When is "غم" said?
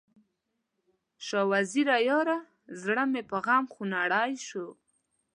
3.45-3.63